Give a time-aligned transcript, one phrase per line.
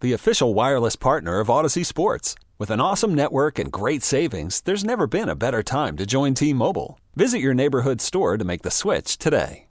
[0.00, 2.34] the official wireless partner of Odyssey Sports.
[2.58, 6.34] With an awesome network and great savings, there's never been a better time to join
[6.34, 6.98] T Mobile.
[7.14, 9.66] Visit your neighborhood store to make the switch today.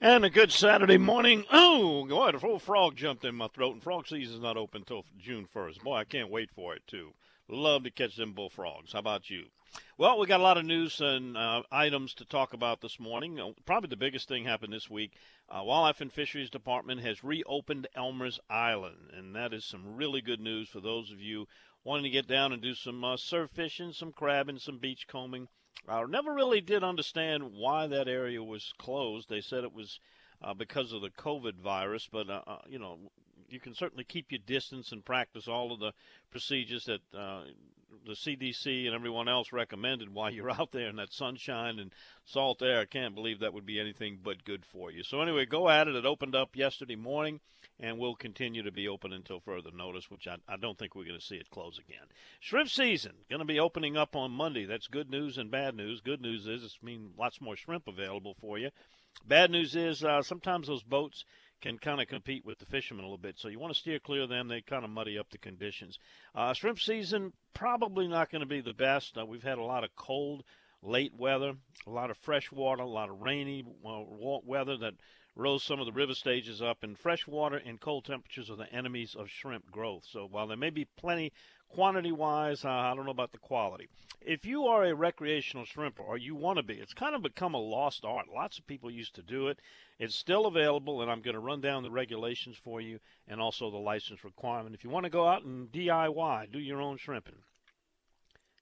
[0.00, 1.44] And a good Saturday morning.
[1.52, 5.04] Oh, boy, a full frog jumped in my throat, and frog season's not open until
[5.20, 5.80] June 1st.
[5.84, 7.12] Boy, I can't wait for it, too.
[7.48, 8.92] Love to catch them bullfrogs.
[8.92, 9.46] How about you?
[9.96, 13.40] Well, we got a lot of news and uh, items to talk about this morning.
[13.40, 15.16] Uh, probably the biggest thing happened this week.
[15.48, 20.40] Uh, Wildlife and Fisheries Department has reopened Elmer's Island, and that is some really good
[20.40, 21.46] news for those of you
[21.84, 25.48] wanting to get down and do some uh, surf fishing, some crabbing, some beach combing.
[25.88, 29.28] I never really did understand why that area was closed.
[29.28, 29.98] They said it was
[30.42, 32.98] uh, because of the COVID virus, but uh, uh, you know,
[33.52, 35.92] you can certainly keep your distance and practice all of the
[36.30, 37.42] procedures that uh,
[38.06, 41.92] the CDC and everyone else recommended while you're out there in that sunshine and
[42.24, 42.80] salt air.
[42.80, 45.02] I can't believe that would be anything but good for you.
[45.02, 45.94] So anyway, go at it.
[45.94, 47.40] It opened up yesterday morning
[47.78, 51.04] and will continue to be open until further notice, which I, I don't think we're
[51.06, 52.06] going to see it close again.
[52.40, 54.64] Shrimp season going to be opening up on Monday.
[54.64, 56.00] That's good news and bad news.
[56.00, 58.70] Good news is it's mean lots more shrimp available for you.
[59.26, 61.24] Bad news is uh, sometimes those boats
[61.62, 63.98] can kind of compete with the fishermen a little bit, so you want to steer
[63.98, 64.48] clear of them.
[64.48, 65.98] They kind of muddy up the conditions.
[66.34, 69.16] Uh, shrimp season probably not going to be the best.
[69.16, 70.42] Uh, we've had a lot of cold,
[70.82, 71.54] late weather,
[71.86, 74.02] a lot of fresh water, a lot of rainy uh,
[74.44, 74.94] weather that
[75.36, 78.70] rose some of the river stages up, and fresh water and cold temperatures are the
[78.72, 80.04] enemies of shrimp growth.
[80.10, 81.32] So while there may be plenty
[81.72, 83.88] quantity wise, uh, I don't know about the quality.
[84.20, 87.54] If you are a recreational shrimper, or you want to be, it's kind of become
[87.54, 88.26] a lost art.
[88.32, 89.58] Lots of people used to do it.
[89.98, 93.70] It's still available, and I'm going to run down the regulations for you and also
[93.70, 94.74] the license requirement.
[94.74, 97.42] If you want to go out and DIY, do your own shrimping.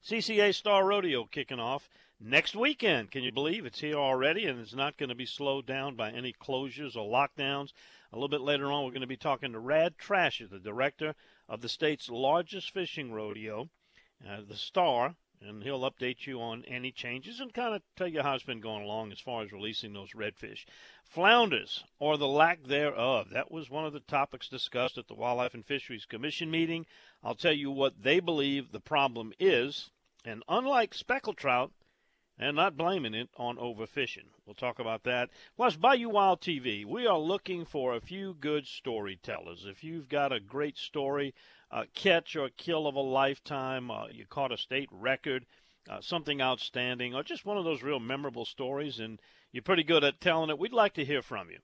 [0.02, 3.10] CCA Star Rodeo kicking off next weekend.
[3.10, 6.10] Can you believe it's here already and it's not going to be slowed down by
[6.10, 7.72] any closures or lockdowns?
[8.12, 11.14] A little bit later on, we're going to be talking to Rad Trasher, the director
[11.48, 13.70] of the state's largest fishing rodeo,
[14.28, 18.20] uh, the Star, and he'll update you on any changes and kind of tell you
[18.20, 20.66] how it's been going along as far as releasing those redfish.
[21.04, 25.54] Flounders, or the lack thereof, that was one of the topics discussed at the Wildlife
[25.54, 26.86] and Fisheries Commission meeting.
[27.22, 29.88] I'll tell you what they believe the problem is,
[30.24, 31.70] and unlike speckled trout,
[32.40, 34.24] and not blaming it on overfishing.
[34.46, 35.28] We'll talk about that.
[35.56, 39.66] Plus, Bayou Wild TV, we are looking for a few good storytellers.
[39.66, 41.34] If you've got a great story,
[41.70, 45.44] a catch or kill of a lifetime, uh, you caught a state record,
[45.90, 49.20] uh, something outstanding, or just one of those real memorable stories, and
[49.52, 51.58] you're pretty good at telling it, we'd like to hear from you.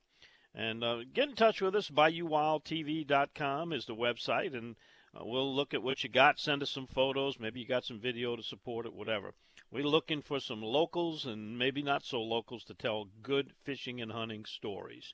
[0.55, 1.89] And uh, get in touch with us.
[1.89, 4.77] BayouWildTV.com is the website, and
[5.19, 6.39] uh, we'll look at what you got.
[6.39, 7.41] Send us some photos.
[7.41, 9.33] Maybe you got some video to support it, whatever.
[9.71, 14.13] We're looking for some locals and maybe not so locals to tell good fishing and
[14.13, 15.13] hunting stories.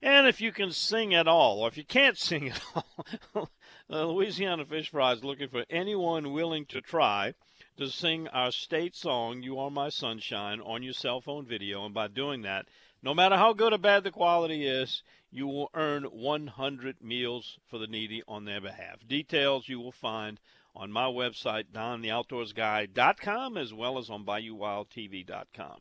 [0.00, 3.50] And if you can sing at all, or if you can't sing at all,
[3.90, 7.34] uh, Louisiana Fish Fry is looking for anyone willing to try
[7.76, 11.84] to sing our state song, You Are My Sunshine, on your cell phone video.
[11.84, 12.66] And by doing that,
[13.02, 17.78] no matter how good or bad the quality is, you will earn 100 meals for
[17.78, 19.06] the needy on their behalf.
[19.06, 20.40] Details you will find
[20.78, 25.80] on my website, dontheoutdoorsguy.com, as well as on BayouWildTV.com.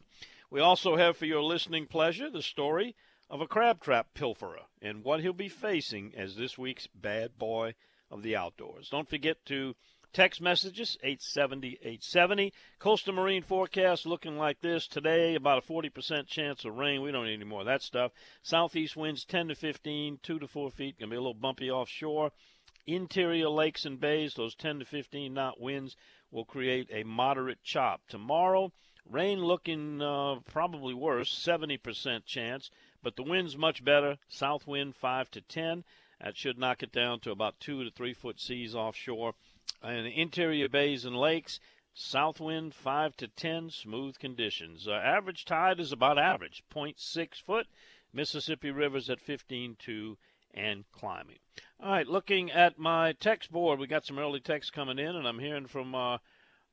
[0.50, 2.96] We also have for your listening pleasure the story
[3.30, 7.76] of a crab trap pilferer and what he'll be facing as this week's bad boy
[8.10, 8.90] of the outdoors.
[8.90, 9.76] Don't forget to
[10.14, 12.54] text messages 870 870.
[12.80, 17.04] Coastal marine forecast looking like this today about a 40% chance of rain.
[17.04, 18.14] We don't need any more of that stuff.
[18.42, 20.98] Southeast winds 10 to 15, 2 to 4 feet.
[20.98, 22.32] Going to be a little bumpy offshore.
[22.90, 25.98] Interior lakes and bays, those 10 to 15 knot winds
[26.32, 28.08] will create a moderate chop.
[28.08, 28.72] Tomorrow,
[29.06, 32.72] rain looking uh, probably worse, 70% chance,
[33.04, 34.18] but the wind's much better.
[34.30, 35.84] South wind 5 to 10.
[36.22, 39.36] That should knock it down to about 2 to 3 foot seas offshore.
[39.84, 41.60] And interior bays and lakes,
[41.94, 44.88] south wind 5 to 10, smooth conditions.
[44.88, 47.68] Uh, average tide is about average, 0.6 foot.
[48.14, 50.16] Mississippi River's at 15.2
[50.54, 51.40] and climbing.
[51.80, 55.28] All right, looking at my text board, we got some early text coming in, and
[55.28, 56.18] I'm hearing from uh,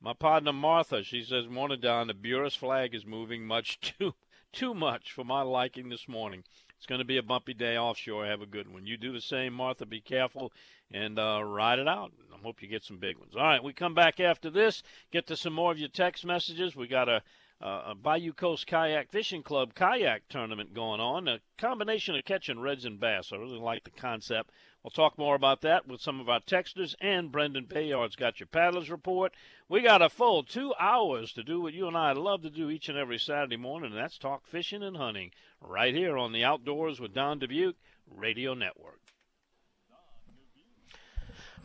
[0.01, 1.03] my partner Martha.
[1.03, 2.07] She says, "Morning, Don.
[2.07, 4.15] The Buras flag is moving much too
[4.51, 6.43] too much for my liking this morning.
[6.77, 8.25] It's going to be a bumpy day offshore.
[8.25, 8.85] Have a good one.
[8.85, 9.85] You do the same, Martha.
[9.85, 10.53] Be careful
[10.91, 12.11] and uh, ride it out.
[12.33, 13.35] I hope you get some big ones.
[13.35, 14.83] All right, we come back after this.
[15.11, 16.75] Get to some more of your text messages.
[16.75, 17.21] We got a
[17.61, 21.27] uh, a Bayou Coast Kayak Fishing Club kayak tournament going on.
[21.27, 23.31] A combination of catching reds and bass.
[23.31, 24.51] I really like the concept.
[24.83, 28.47] We'll talk more about that with some of our texters, and Brendan Bayard's got your
[28.47, 29.33] paddlers report.
[29.67, 32.69] We got a full two hours to do what you and I love to do
[32.69, 36.43] each and every Saturday morning, and that's talk fishing and hunting right here on the
[36.43, 37.75] Outdoors with Don Dubuc
[38.07, 39.04] Radio Network.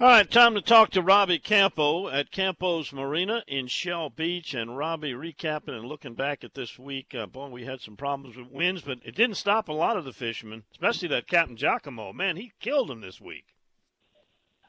[0.00, 4.54] All right, time to talk to Robbie Campo at Campo's Marina in Shell Beach.
[4.54, 8.34] And Robbie, recapping and looking back at this week, uh, boy, we had some problems
[8.34, 12.14] with winds, but it didn't stop a lot of the fishermen, especially that Captain Giacomo.
[12.14, 13.44] Man, he killed them this week.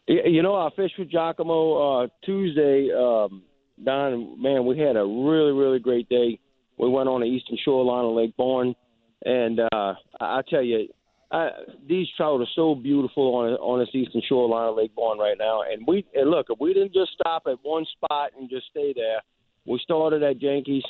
[0.05, 2.91] You know, I fished with Giacomo uh, Tuesday.
[2.91, 3.43] Um,
[3.81, 6.41] Don, man, we had a really, really great day.
[6.77, 8.75] We went on the eastern shoreline of Lake Borgne,
[9.23, 10.89] and uh, I tell you,
[11.31, 11.49] I,
[11.87, 15.61] these trout are so beautiful on on this eastern shoreline of Lake Borgne right now.
[15.61, 18.93] And we and look, if we didn't just stop at one spot and just stay
[18.93, 19.21] there,
[19.65, 20.83] we started at Yankees,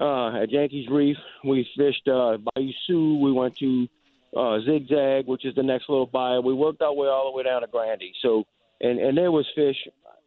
[0.00, 1.16] uh, at Yankees Reef.
[1.44, 3.18] We fished uh, Bayou Sioux.
[3.18, 3.88] We went to
[4.36, 6.42] uh, Zigzag, which is the next little bayou.
[6.42, 8.12] We worked our way all the way down to Grandy.
[8.22, 8.44] So,
[8.80, 9.76] and and there was fish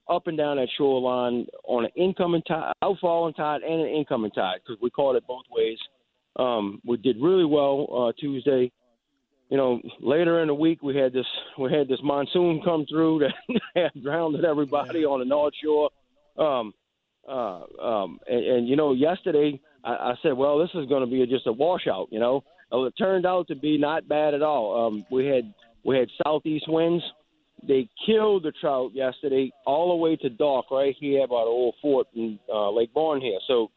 [0.09, 4.59] up and down that shoreline on an incoming tide, outfalling tide, and an incoming tide
[4.65, 5.77] because we caught it both ways.
[6.35, 8.71] Um, we did really well uh, Tuesday
[9.49, 11.25] you know, later in the week we had this
[11.57, 13.27] we had this monsoon come through
[13.75, 15.89] that drowned everybody on the North Shore.
[16.37, 16.73] Um,
[17.27, 21.11] uh, um, and, and you know, yesterday I, I said, well, this is going to
[21.11, 22.07] be just a washout.
[22.11, 24.87] You know, well, it turned out to be not bad at all.
[24.87, 25.53] Um, we had
[25.83, 27.03] we had southeast winds.
[27.67, 31.75] They killed the trout yesterday all the way to dock right here by the old
[31.81, 33.39] fort in uh, Lake Borgne here.
[33.47, 33.69] So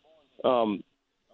[0.48, 0.84] um,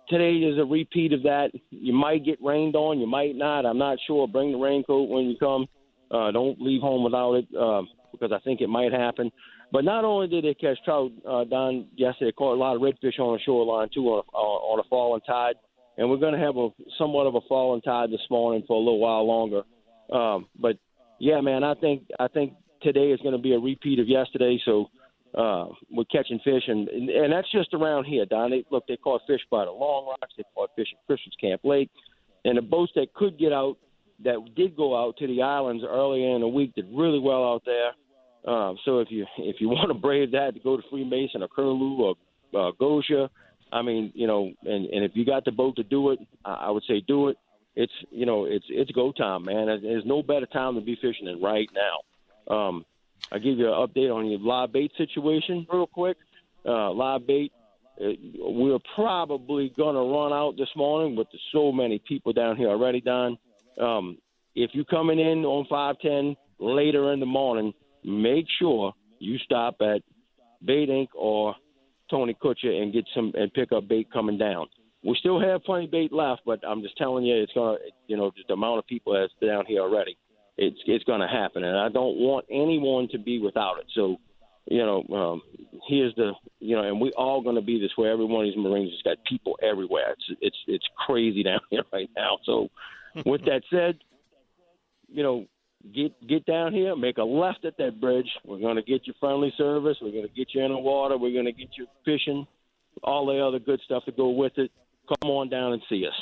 [0.09, 1.51] today is a repeat of that.
[1.71, 3.67] You might get rained on, you might not.
[3.67, 4.27] I'm not sure.
[4.29, 5.67] Bring the raincoat when you come.
[6.11, 7.83] Uh, don't leave home without it uh,
[8.13, 9.31] because I think it might happen.
[9.71, 13.19] But not only did they catch trout, uh, Don, yesterday, caught a lot of redfish
[13.19, 15.57] on the shoreline too on a, on a falling tide.
[15.99, 18.79] And we're going to have a somewhat of a falling tide this morning for a
[18.79, 19.63] little while longer.
[20.11, 20.79] Um, but
[21.19, 24.59] yeah, man, I think I think today is going to be a repeat of yesterday.
[24.65, 24.87] So
[25.38, 28.50] uh, with catching fish, and, and and that's just around here, Don.
[28.50, 31.61] They, look, they caught fish by the Long Rocks, they caught fish at Christmas Camp
[31.62, 31.90] Lake,
[32.44, 33.76] and the boats that could get out,
[34.25, 37.62] that did go out to the islands earlier in the week, did really well out
[37.64, 38.52] there.
[38.52, 41.49] Um, so if you if you want to brave that, to go to Freemason or
[41.49, 42.14] Curlew or
[42.55, 43.29] uh, Gosier,
[43.73, 46.55] I mean, you know, and and if you got the boat to do it, I,
[46.55, 47.37] I would say do it.
[47.76, 49.67] It's you know, it's it's go time, man.
[49.67, 52.52] There's no better time to be fishing than right now.
[52.52, 52.85] Um,
[53.31, 56.17] I'll give you an update on your live bait situation real quick.
[56.65, 57.53] Uh, live bait,
[58.01, 58.09] uh,
[58.39, 63.01] we're probably going to run out this morning with so many people down here already,
[63.01, 63.39] Don.
[63.81, 64.19] Um,
[64.55, 67.73] if you're coming in on 510 later in the morning,
[68.05, 70.02] make sure you stop at
[70.64, 71.09] Bait Inc.
[71.14, 71.55] or
[72.11, 74.67] Tony Kutcher and get some and pick up bait coming down.
[75.05, 78.17] We still have plenty of bait left, but I'm just telling you, it's gonna, you
[78.17, 80.17] know, the amount of people that's down here already
[80.59, 83.87] it's it's going to happen, and I don't want anyone to be without it.
[83.95, 84.17] So,
[84.67, 85.43] you know, um,
[85.88, 88.11] here's the you know, and we all going to be this way.
[88.11, 90.12] Every one of these Marines has got people everywhere.
[90.12, 92.38] It's it's it's crazy down here right now.
[92.45, 92.69] So,
[93.25, 93.99] with that said,
[95.09, 95.47] you know,
[95.95, 98.29] get get down here, make a left at that bridge.
[98.45, 99.97] We're going to get you friendly service.
[100.03, 101.17] We're going to get you in the water.
[101.17, 102.49] We're going to get you fishing,
[103.05, 104.73] all the other good stuff to go with it.
[105.09, 106.15] Come on down and see us.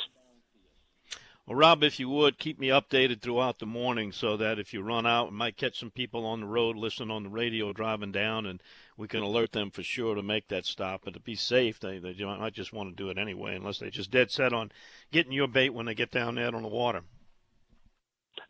[1.46, 4.82] Well, Rob, if you would, keep me updated throughout the morning so that if you
[4.82, 8.10] run out, we might catch some people on the road listening on the radio driving
[8.10, 8.60] down, and
[8.96, 11.02] we can alert them for sure to make that stop.
[11.04, 13.90] But to be safe, they, they might just want to do it anyway, unless they're
[13.90, 14.72] just dead set on
[15.12, 17.02] getting your bait when they get down there on the water.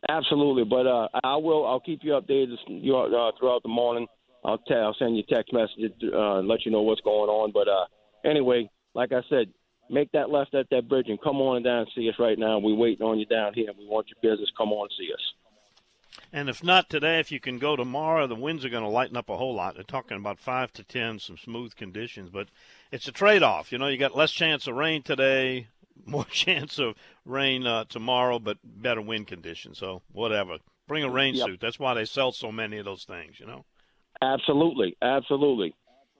[0.09, 1.67] Absolutely, but uh, I will.
[1.67, 4.07] I'll keep you updated uh, throughout the morning.
[4.43, 7.51] I'll, tell, I'll send you text messages uh, let you know what's going on.
[7.51, 7.85] But uh,
[8.27, 9.53] anyway, like I said,
[9.89, 12.59] make that left at that bridge and come on down and see us right now.
[12.59, 13.69] We're waiting on you down here.
[13.77, 14.51] We want your business.
[14.57, 15.33] Come on and see us.
[16.33, 19.15] And if not today, if you can go tomorrow, the winds are going to lighten
[19.17, 19.75] up a whole lot.
[19.75, 22.49] They're talking about five to ten, some smooth conditions, but
[22.91, 23.71] it's a trade-off.
[23.71, 25.67] You know, you got less chance of rain today,
[26.05, 29.77] more chance of rain uh, tomorrow, but better wind conditions.
[29.77, 30.57] So whatever.
[30.87, 31.45] Bring a rain Yep.
[31.45, 31.59] suit.
[31.61, 33.39] That's why they sell so many of those things.
[33.39, 33.65] You know.
[34.21, 35.75] Absolutely, absolutely.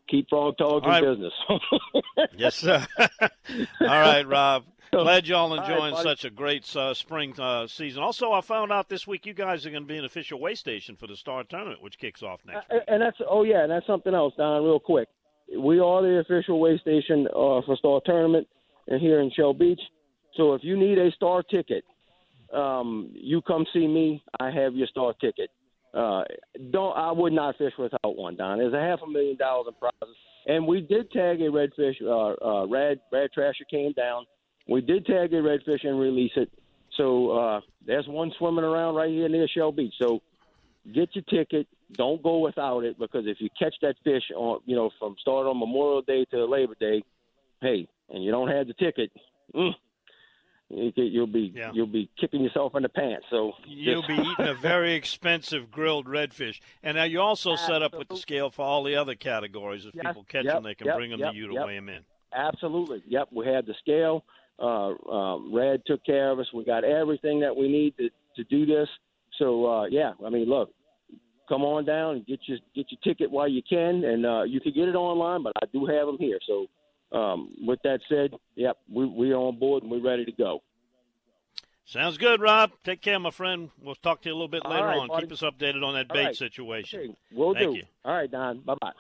[0.09, 1.03] Keep frog talk in All right.
[1.03, 1.33] business.
[2.37, 2.85] Yes, sir.
[2.99, 4.63] All right, Rob.
[4.91, 8.01] Glad y'all enjoying such a great uh, spring uh, season.
[8.01, 10.55] Also, I found out this week you guys are going to be an official way
[10.55, 12.81] station for the Star Tournament, which kicks off next week.
[12.87, 14.63] Uh, and that's oh yeah, and that's something else, Don.
[14.63, 15.09] Real quick,
[15.57, 18.47] we are the official way station uh, for Star Tournament,
[18.87, 19.81] and here in Shell Beach.
[20.35, 21.83] So if you need a Star ticket,
[22.53, 24.23] um, you come see me.
[24.39, 25.49] I have your Star ticket.
[25.97, 26.23] Uh,
[26.71, 28.59] don't I would not fish without one, Don.
[28.59, 31.95] There's a half a million dollars in prizes, and we did tag a redfish.
[32.03, 34.25] Uh, uh, rad rad trasher came down.
[34.69, 36.51] We did tag a redfish and release it.
[36.97, 39.93] So uh, there's one swimming around right here near Shell Beach.
[39.99, 40.19] So
[40.93, 41.67] get your ticket.
[41.93, 45.47] Don't go without it because if you catch that fish on, you know, from start
[45.47, 47.01] on Memorial Day to Labor Day,
[47.61, 49.09] hey, and you don't have the ticket,
[49.55, 49.71] mm,
[50.95, 51.71] you'll be Yeah.
[51.73, 53.25] you'll be kicking yourself in the pants.
[53.29, 56.59] So You'll be eating a very expensive grilled redfish.
[56.83, 59.85] And now you also set up with the scale for all the other categories.
[59.85, 61.65] If Yes, people catch yep, them, they can yep, bring them yep, to you to
[61.65, 62.03] weigh them in.
[62.33, 63.03] Absolutely.
[63.07, 63.29] Yep.
[63.31, 64.23] We had the scale.
[64.59, 66.47] Uh, um, Red took care of us.
[66.53, 68.87] We got everything that we need to, to do this.
[69.37, 70.71] So uh, yeah, I mean, look,
[71.47, 74.59] come on down and get your get your ticket while you can, and uh, you
[74.59, 76.39] can get it online, but I do have them here.
[76.47, 76.67] So
[77.17, 80.61] um, with that said, yep, we we are on board and we're ready to go.
[81.87, 82.71] Sounds good, Rob.
[82.83, 83.69] Take care, my friend.
[83.81, 85.07] We'll talk to you a little bit All later right, on.
[85.07, 85.21] buddy.
[85.25, 86.35] Keep us updated on that All bait right.
[86.35, 86.99] situation.
[86.99, 87.77] Okay, we'll Thank do.
[87.77, 87.83] you.
[88.03, 88.59] All right, Don.
[88.59, 88.91] Bye bye.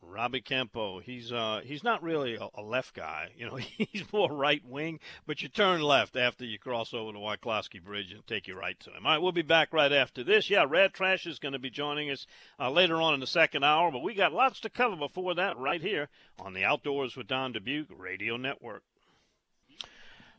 [0.00, 3.56] Robbie Campo, he's uh he's not really a, a left guy, you know.
[3.76, 8.12] He's more right wing, but you turn left after you cross over the Wyclosky Bridge
[8.12, 9.04] and take you right to him.
[9.04, 10.48] All right, we'll be back right after this.
[10.48, 12.26] Yeah, Red Trash is going to be joining us
[12.58, 15.58] uh, later on in the second hour, but we got lots to cover before that
[15.58, 16.08] right here
[16.40, 18.84] on the Outdoors with Don Dubuc Radio Network.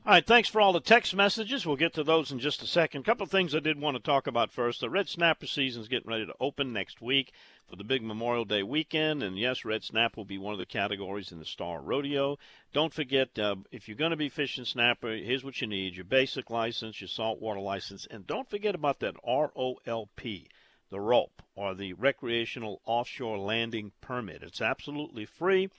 [0.05, 1.65] All right, thanks for all the text messages.
[1.65, 3.01] We'll get to those in just a second.
[3.01, 4.79] A couple of things I did want to talk about first.
[4.79, 7.33] The red snapper season is getting ready to open next week
[7.67, 10.65] for the big Memorial Day weekend, and yes, red snap will be one of the
[10.65, 12.39] categories in the Star Rodeo.
[12.71, 16.05] Don't forget, uh, if you're going to be fishing snapper, here's what you need: your
[16.05, 20.47] basic license, your saltwater license, and don't forget about that ROLP,
[20.89, 24.43] the ROLP, or the Recreational Offshore Landing Permit.
[24.43, 25.69] It's absolutely free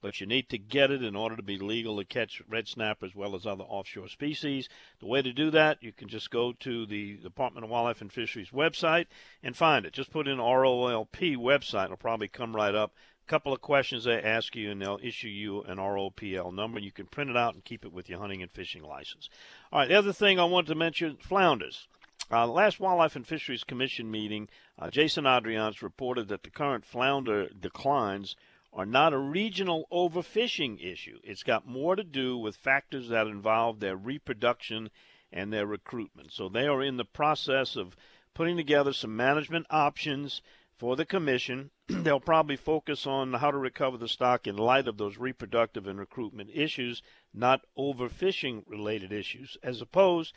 [0.00, 3.06] but you need to get it in order to be legal to catch red snapper
[3.06, 4.68] as well as other offshore species.
[5.00, 8.12] The way to do that, you can just go to the Department of Wildlife and
[8.12, 9.06] Fisheries website
[9.42, 9.92] and find it.
[9.92, 12.92] Just put in ROLP website, it'll probably come right up.
[13.26, 16.78] A couple of questions they ask you, and they'll issue you an ROPL number.
[16.78, 19.28] and You can print it out and keep it with your hunting and fishing license.
[19.70, 21.88] All right, the other thing I wanted to mention flounders.
[22.30, 27.48] Uh, last Wildlife and Fisheries Commission meeting, uh, Jason Adriance reported that the current flounder
[27.48, 28.36] declines
[28.78, 31.18] are not a regional overfishing issue.
[31.24, 34.90] It's got more to do with factors that involve their reproduction
[35.32, 36.32] and their recruitment.
[36.32, 37.96] So they are in the process of
[38.34, 40.42] putting together some management options
[40.76, 41.72] for the commission.
[41.88, 45.98] They'll probably focus on how to recover the stock in light of those reproductive and
[45.98, 47.02] recruitment issues,
[47.34, 50.32] not overfishing related issues, as opposed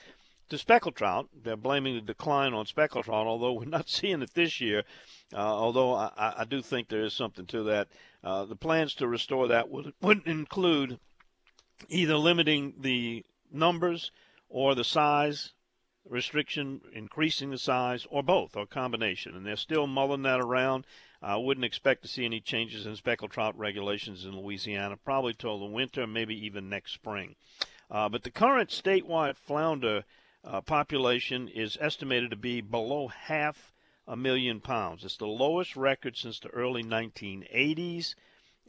[0.49, 1.29] to speckled trout.
[1.43, 4.81] They're blaming the decline on speckled trout, although we're not seeing it this year.
[5.31, 7.87] Uh, although I, I I do think there is something to that.
[8.23, 10.99] Uh, the plans to restore that would, would include
[11.89, 14.11] either limiting the numbers
[14.49, 15.53] or the size
[16.07, 19.35] restriction, increasing the size, or both, or combination.
[19.35, 20.85] And they're still mulling that around.
[21.21, 25.59] I wouldn't expect to see any changes in speckled trout regulations in Louisiana, probably till
[25.59, 27.35] the winter, maybe even next spring.
[27.89, 30.03] Uh, but the current statewide flounder
[30.43, 33.70] uh, population is estimated to be below half
[34.07, 35.03] a million pounds.
[35.05, 38.15] It's the lowest record since the early 1980s,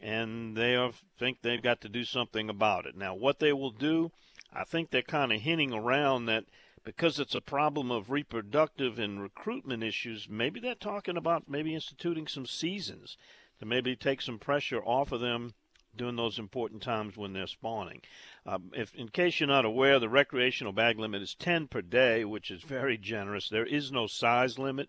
[0.00, 2.96] and they are, think they've got to do something about it.
[2.96, 4.10] Now, what they will do,
[4.52, 6.44] I think they're kind of hinting around that
[6.84, 12.26] because it's a problem of reproductive and recruitment issues, maybe they're talking about maybe instituting
[12.26, 13.16] some seasons
[13.60, 15.54] to maybe take some pressure off of them
[15.94, 18.00] during those important times when they're spawning.
[18.46, 22.24] Um, if, in case you're not aware, the recreational bag limit is 10 per day,
[22.24, 23.48] which is very generous.
[23.48, 24.88] There is no size limit,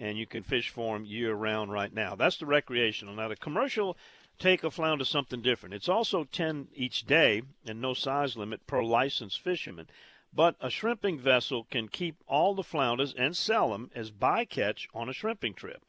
[0.00, 2.16] and you can fish for them year round right now.
[2.16, 3.14] That's the recreational.
[3.14, 3.96] Now, the commercial
[4.38, 5.74] take a flounder something different.
[5.74, 9.86] It's also 10 each day and no size limit per licensed fisherman.
[10.32, 15.08] But a shrimping vessel can keep all the flounders and sell them as bycatch on
[15.08, 15.84] a shrimping trip.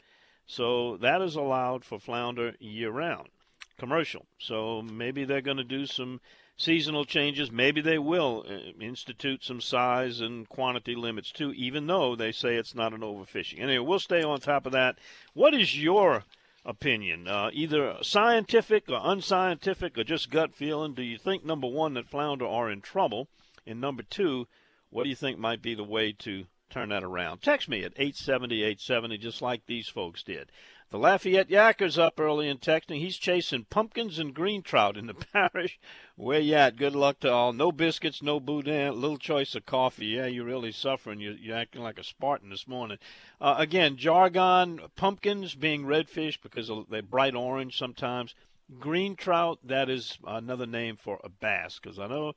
[0.46, 3.30] So that is allowed for flounder year round
[3.78, 4.28] commercial.
[4.38, 6.22] So maybe they're going to do some
[6.58, 7.52] seasonal changes.
[7.52, 12.56] Maybe they will uh, institute some size and quantity limits too, even though they say
[12.56, 13.60] it's not an overfishing.
[13.60, 14.98] Anyway, we'll stay on top of that.
[15.34, 16.24] What is your
[16.64, 20.94] opinion, uh, either scientific or unscientific or just gut feeling.
[20.94, 23.28] Do you think number one that flounder are in trouble,
[23.66, 24.48] and number two,
[24.90, 27.42] what do you think might be the way to turn that around?
[27.42, 30.52] Text me at 870 870, just like these folks did.
[30.92, 32.98] The Lafayette Yakker's up early in texting.
[32.98, 35.80] He's chasing pumpkins and green trout in the parish.
[36.18, 36.76] Where you at?
[36.76, 37.54] Good luck to all.
[37.54, 40.08] No biscuits, no boudin, little choice of coffee.
[40.08, 41.22] Yeah, you're really suffering.
[41.22, 42.98] You're, you're acting like a Spartan this morning.
[43.40, 48.36] Uh, again, jargon, pumpkins being redfish because they're bright orange sometimes.
[48.78, 52.34] Green trout, that is another name for a bass because I know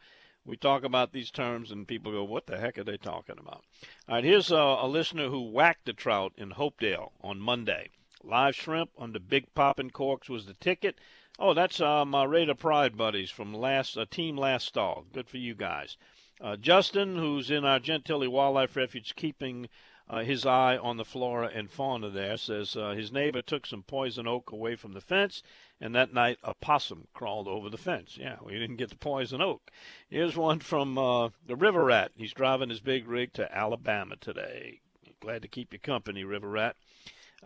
[0.46, 3.64] we talk about these terms and people go, what the heck are they talking about?
[4.08, 7.88] All right, here's a, a listener who whacked a trout in Hopedale on Monday.
[8.26, 10.98] Live shrimp on the Big Poppin' Corks was the ticket.
[11.38, 15.04] Oh, that's uh, my Raider Pride buddies from last uh, team last stall.
[15.12, 15.98] Good for you guys.
[16.40, 19.68] Uh, Justin, who's in our Gentilly Wildlife Refuge, keeping
[20.08, 23.82] uh, his eye on the flora and fauna there, says uh, his neighbor took some
[23.82, 25.42] poison oak away from the fence,
[25.78, 28.16] and that night a possum crawled over the fence.
[28.18, 29.70] Yeah, we didn't get the poison oak.
[30.08, 32.12] Here's one from uh, the River Rat.
[32.16, 34.80] He's driving his big rig to Alabama today.
[35.20, 36.76] Glad to keep you company, River Rat.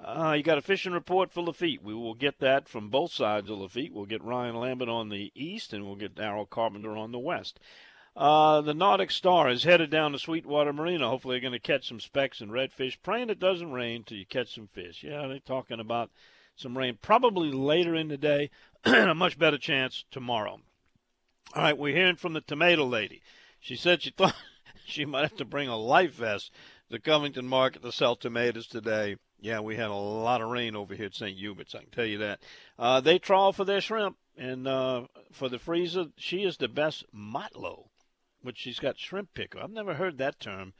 [0.04, 1.82] Uh, you got a fishing report for Lafitte.
[1.82, 3.92] We will get that from both sides of Lafitte.
[3.92, 7.58] We'll get Ryan Lambert on the east, and we'll get Daryl Carpenter on the west.
[8.16, 11.08] Uh, the Nordic Star is headed down to Sweetwater Marina.
[11.08, 12.96] Hopefully, they're going to catch some specks and redfish.
[13.02, 15.02] Praying it doesn't rain till you catch some fish.
[15.02, 16.10] Yeah, they're talking about
[16.54, 18.50] some rain probably later in the day,
[18.84, 20.60] and a much better chance tomorrow.
[21.54, 23.20] All right, we're hearing from the tomato lady.
[23.58, 24.36] She said she thought
[24.84, 26.52] she might have to bring a life vest
[26.90, 29.16] to Covington Market to sell tomatoes today.
[29.40, 31.38] Yeah, we had a lot of rain over here at St.
[31.38, 32.40] Hubert's, I can tell you that.
[32.78, 37.04] Uh, they trawl for their shrimp, and uh, for the freezer, she is the best
[37.14, 37.88] motlow,
[38.42, 39.60] which she's got shrimp picker.
[39.60, 40.72] I've never heard that term.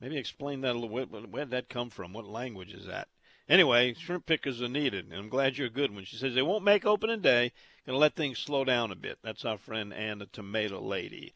[0.00, 0.90] Maybe explain that a little.
[0.90, 2.12] Where, where did that come from?
[2.12, 3.08] What language is that?
[3.48, 6.04] Anyway, shrimp pickers are needed, and I'm glad you're a good one.
[6.04, 7.52] She says they won't make opening day.
[7.84, 9.18] Gonna let things slow down a bit.
[9.22, 11.34] That's our friend Ann, the tomato lady.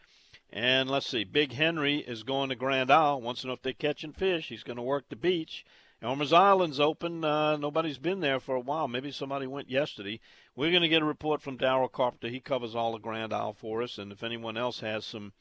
[0.51, 3.21] And let's see, Big Henry is going to Grand Isle.
[3.21, 4.49] Wants to know if they're catching fish.
[4.49, 5.67] He's going to work the beach.
[6.01, 7.25] Elmer's Island's open.
[7.25, 8.87] Uh, nobody's been there for a while.
[8.87, 10.21] Maybe somebody went yesterday.
[10.55, 12.29] We're going to get a report from Daryl Carpenter.
[12.29, 13.99] He covers all the Grand Isle for us.
[13.99, 15.33] And if anyone else has some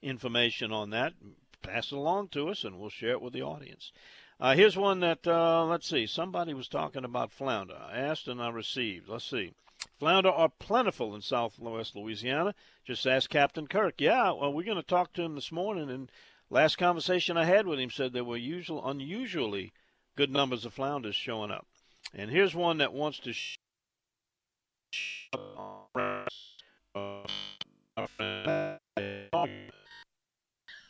[0.00, 1.12] information on that,
[1.60, 3.92] pass it along to us and we'll share it with the audience.
[4.40, 7.76] Uh, here's one that, uh, let's see, somebody was talking about flounder.
[7.76, 9.08] I asked and I received.
[9.08, 9.52] Let's see.
[9.98, 12.54] Flounder are plentiful in southwest Louisiana.
[12.84, 14.00] Just ask Captain Kirk.
[14.00, 15.90] Yeah, well, we're going to talk to him this morning.
[15.90, 16.10] And
[16.48, 19.74] last conversation I had with him said they were usual, unusually
[20.16, 21.66] good numbers of flounders showing up.
[22.14, 23.34] And here's one that wants to.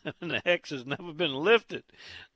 [0.20, 1.82] And the hex has never been lifted.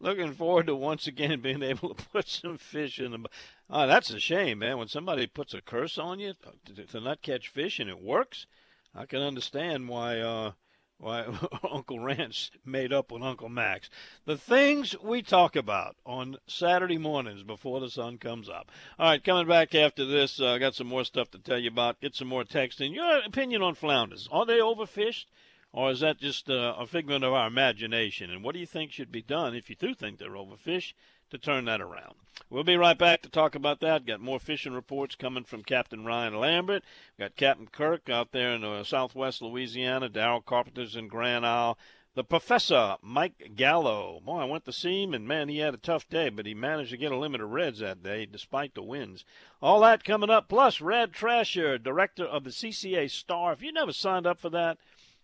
[0.01, 3.25] Looking forward to once again being able to put some fish in the.
[3.69, 4.77] Oh, that's a shame, man.
[4.77, 6.35] When somebody puts a curse on you
[6.75, 8.47] to, to not catch fish and it works,
[8.93, 10.53] I can understand why uh,
[11.01, 11.25] why
[11.71, 13.89] Uncle Rance made up with Uncle Max.
[14.27, 18.71] The things we talk about on Saturday mornings before the sun comes up.
[18.99, 21.71] All right, coming back after this, I uh, got some more stuff to tell you
[21.71, 22.01] about.
[22.01, 22.93] Get some more text in.
[22.93, 24.29] Your opinion on flounders.
[24.31, 25.25] Are they overfished?
[25.73, 28.31] Or is that just uh, a figment of our imagination?
[28.31, 30.95] And what do you think should be done if you do think they're overfished?
[31.31, 32.15] to turn that around.
[32.49, 34.07] We'll be right back to talk about that.
[34.07, 36.83] Got more fishing reports coming from Captain Ryan Lambert.
[37.19, 40.09] Got Captain Kirk out there in uh, southwest Louisiana.
[40.09, 41.79] Daryl Carpenter's in Grand Isle.
[42.15, 44.21] The professor, Mike Gallo.
[44.25, 46.55] Boy, I went to see him, and man, he had a tough day, but he
[46.55, 49.25] managed to get a limit of reds that day despite the winds.
[49.63, 53.53] All that coming up, plus Red Trasher, director of the CCA Star.
[53.53, 54.79] If you never signed up for that,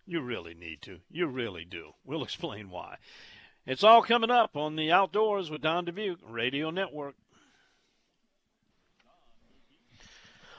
[0.07, 0.99] you really need to.
[1.11, 1.91] You really do.
[2.05, 2.97] We'll explain why.
[3.65, 7.15] It's all coming up on the Outdoors with Don Dubuc Radio Network.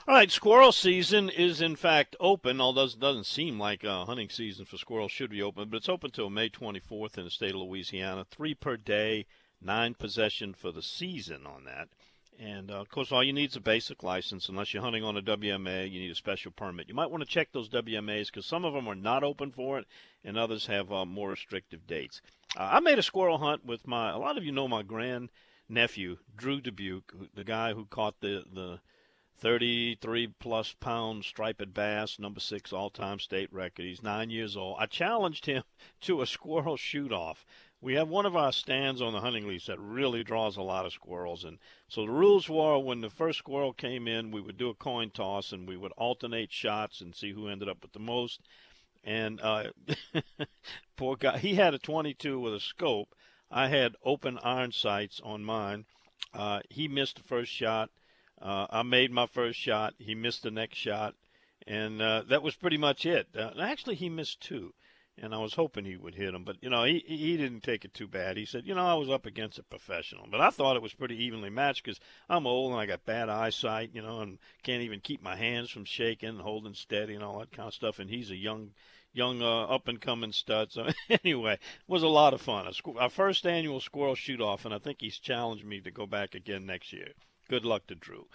[0.06, 4.30] All right, squirrel season is in fact open, although it doesn't seem like a hunting
[4.30, 7.50] season for squirrels should be open, but it's open until May 24th in the state
[7.50, 8.24] of Louisiana.
[8.30, 9.26] Three per day,
[9.60, 11.88] nine possession for the season on that.
[12.40, 14.48] And uh, of course, all you need is a basic license.
[14.48, 16.88] Unless you're hunting on a WMA, you need a special permit.
[16.88, 19.78] You might want to check those WMAs because some of them are not open for
[19.78, 19.86] it,
[20.22, 22.22] and others have uh, more restrictive dates.
[22.56, 24.10] Uh, I made a squirrel hunt with my.
[24.10, 25.30] A lot of you know my grand
[25.68, 27.02] nephew, Drew Dubuc,
[27.34, 28.80] the guy who caught the the
[29.40, 33.84] 33 plus pound striped bass, number six all time state record.
[33.84, 34.76] He's nine years old.
[34.78, 35.62] I challenged him
[36.02, 37.44] to a squirrel shoot off.
[37.80, 40.84] We have one of our stands on the hunting lease that really draws a lot
[40.84, 41.44] of squirrels.
[41.44, 44.74] And so the rules were when the first squirrel came in, we would do a
[44.74, 48.40] coin toss and we would alternate shots and see who ended up with the most.
[49.04, 49.70] And uh,
[50.96, 53.14] poor guy, he had a 22 with a scope.
[53.50, 55.86] I had open iron sights on mine.
[56.34, 57.90] Uh, he missed the first shot.
[58.40, 59.94] Uh, I made my first shot.
[59.98, 61.14] He missed the next shot,
[61.66, 63.28] and uh, that was pretty much it.
[63.36, 64.74] Uh, actually, he missed two,
[65.20, 67.84] and I was hoping he would hit him, but you know he he didn't take
[67.84, 68.36] it too bad.
[68.36, 70.94] He said, you know, I was up against a professional, but I thought it was
[70.94, 74.82] pretty evenly matched because I'm old and I got bad eyesight, you know, and can't
[74.82, 77.98] even keep my hands from shaking, and holding steady, and all that kind of stuff.
[77.98, 78.70] And he's a young
[79.12, 80.72] young uh, up and coming stud.
[80.72, 82.70] So anyway, it was a lot of fun.
[82.98, 86.34] Our first annual squirrel shoot off, and I think he's challenged me to go back
[86.34, 87.12] again next year.
[87.48, 88.26] Good luck to Drew.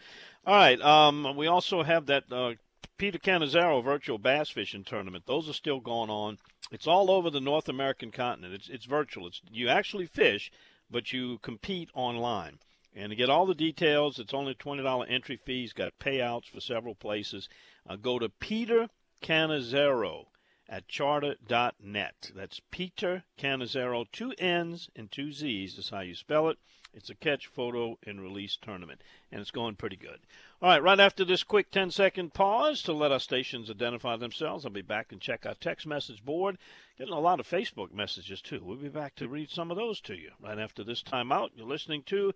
[0.46, 2.54] All right, um, we also have that uh,
[2.98, 5.26] Peter Cannizzaro virtual bass fishing tournament.
[5.26, 6.38] Those are still going on.
[6.72, 8.54] It's all over the North American continent.
[8.54, 9.28] It's it's virtual.
[9.28, 10.52] It's you actually fish,
[10.90, 12.60] but you compete online.
[12.96, 15.74] And to get all the details, it's only $20 entry fees.
[15.74, 17.50] Got payouts for several places.
[17.88, 18.88] Uh, go to Peter
[19.22, 20.28] Cannizzaro
[20.74, 22.32] at charter.net.
[22.34, 26.58] That's Peter Cannizzaro, two N's and two Z's is how you spell it.
[26.96, 30.22] It's a catch, photo, and release tournament, and it's going pretty good.
[30.64, 34.66] All right, right after this quick 10 second pause to let our stations identify themselves,
[34.66, 36.58] I'll be back and check our text message board.
[36.98, 38.64] Getting a lot of Facebook messages, too.
[38.64, 41.52] We'll be back to read some of those to you right after this time out.
[41.56, 42.34] You're listening to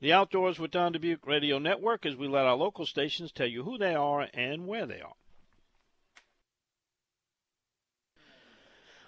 [0.00, 3.64] the Outdoors with Don Dubuc Radio Network as we let our local stations tell you
[3.64, 5.16] who they are and where they are.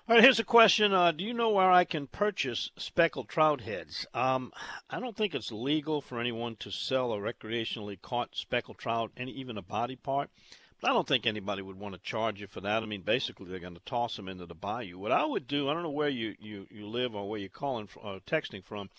[0.08, 0.92] All right, here's a question.
[0.92, 4.06] Uh, do you know where I can purchase speckled trout heads?
[4.14, 4.52] Um,
[4.88, 9.28] I don't think it's legal for anyone to sell a recreationally caught speckled trout, and
[9.28, 10.30] even a body part.
[10.80, 12.84] But I don't think anybody would want to charge you for that.
[12.84, 14.96] I mean, basically, they're going to toss them into the bayou.
[14.96, 17.48] What I would do, I don't know where you, you, you live or where you're
[17.48, 18.90] calling or uh, texting from,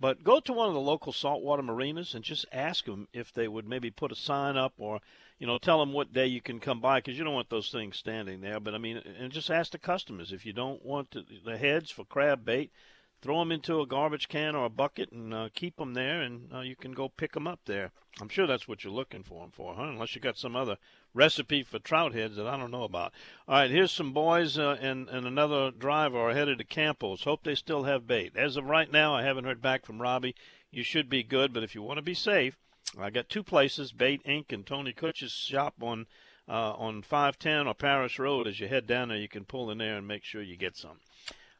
[0.00, 3.46] but go to one of the local saltwater marinas and just ask them if they
[3.46, 5.00] would maybe put a sign up or–
[5.38, 7.70] you know, tell them what day you can come by because you don't want those
[7.70, 8.58] things standing there.
[8.58, 11.90] But I mean, and just ask the customers if you don't want to, the heads
[11.90, 12.72] for crab bait,
[13.20, 16.52] throw them into a garbage can or a bucket and uh, keep them there, and
[16.54, 17.92] uh, you can go pick them up there.
[18.18, 19.82] I'm sure that's what you're looking for them for, huh?
[19.82, 20.78] Unless you got some other
[21.12, 23.12] recipe for trout heads that I don't know about.
[23.46, 27.24] All right, here's some boys uh, and and another driver are headed to Campos.
[27.24, 28.34] Hope they still have bait.
[28.36, 30.34] As of right now, I haven't heard back from Robbie.
[30.70, 32.58] You should be good, but if you want to be safe
[32.98, 34.52] I got two places, Bait Inc.
[34.52, 36.06] and Tony Kutch's shop on
[36.48, 38.46] uh, on 510 or Paris Road.
[38.46, 40.76] As you head down there, you can pull in there and make sure you get
[40.76, 40.98] some.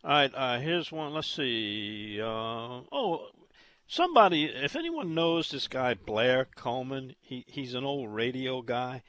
[0.05, 1.12] All right, uh, here's one.
[1.12, 2.21] Let's see.
[2.21, 3.29] Uh, oh,
[3.89, 9.03] somebody, if anyone knows this guy Blair Coleman, he he's an old radio guy.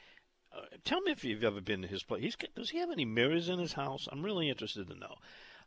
[0.56, 2.24] Uh, tell me if you've ever been to his place.
[2.24, 4.08] He's, does he have any mirrors in his house?
[4.12, 5.16] I'm really interested to know.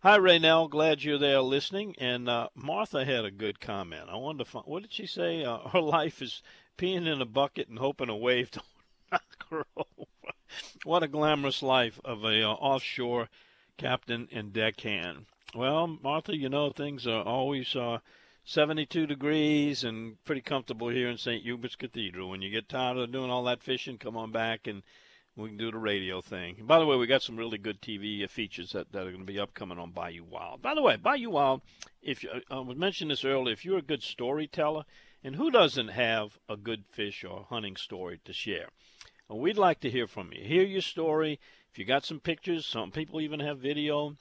[0.03, 0.71] Hi, Raynell.
[0.71, 1.95] Glad you're there listening.
[1.99, 4.09] And uh, Martha had a good comment.
[4.09, 5.45] I wanted to find, what did she say?
[5.45, 6.43] Uh, her life is
[6.79, 8.65] peeing in a bucket and hoping a wave don't
[9.13, 10.09] knock her over.
[10.85, 13.29] what a glamorous life of a uh, offshore
[13.77, 15.27] captain and deckhand.
[15.55, 17.99] Well, Martha, you know things are always uh,
[18.47, 21.45] 72 degrees and pretty comfortable here in St.
[21.45, 22.31] Hubert's Cathedral.
[22.31, 24.83] When you get tired of doing all that fishing, come on back and
[25.37, 26.57] we can do the radio thing.
[26.63, 29.33] by the way, we got some really good TV features that, that are going to
[29.33, 30.61] be upcoming on Bayou Wild.
[30.61, 31.63] By the way, Bayou Wild,
[32.03, 34.85] if you, I was mentioning this earlier, if you're a good storyteller,
[35.23, 38.69] and who doesn't have a good fish or hunting story to share?
[39.29, 40.43] Well, we'd like to hear from you.
[40.43, 41.39] Hear your story.
[41.71, 44.17] If you got some pictures, some people even have video,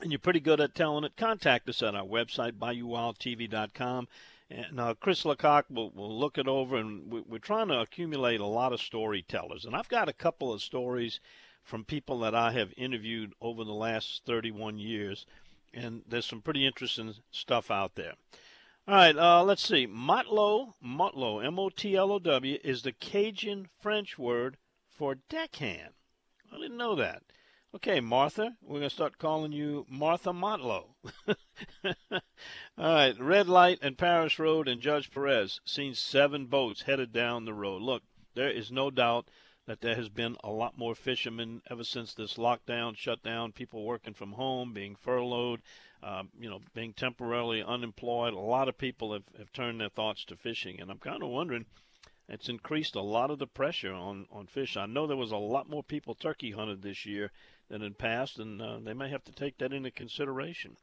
[0.00, 4.08] and you're pretty good at telling it, contact us at our website, BayouWildTV.com.
[4.50, 8.40] And uh, Chris Lecoq will, will look it over, and we, we're trying to accumulate
[8.40, 9.66] a lot of storytellers.
[9.66, 11.20] And I've got a couple of stories
[11.62, 15.26] from people that I have interviewed over the last 31 years,
[15.74, 18.14] and there's some pretty interesting stuff out there.
[18.86, 19.86] All right, uh, let's see.
[19.86, 24.56] Motlow, Motlow, M-O-T-L-O-W, is the Cajun French word
[24.88, 25.92] for deckhand.
[26.50, 27.22] I didn't know that.
[27.74, 30.86] Okay, Martha, we're going to start calling you Martha Motlow.
[31.84, 32.20] All
[32.78, 37.52] right, red light and Paris Road and Judge Perez seen seven boats headed down the
[37.52, 37.82] road.
[37.82, 38.04] Look,
[38.34, 39.28] there is no doubt
[39.66, 44.14] that there has been a lot more fishermen ever since this lockdown, shutdown, people working
[44.14, 45.60] from home, being furloughed,
[46.02, 48.32] uh, you know, being temporarily unemployed.
[48.32, 51.28] A lot of people have, have turned their thoughts to fishing, and I'm kind of
[51.28, 51.66] wondering–
[52.30, 54.76] it's increased a lot of the pressure on, on fish.
[54.76, 57.32] I know there was a lot more people turkey hunted this year
[57.68, 60.76] than in past, and uh, they may have to take that into consideration.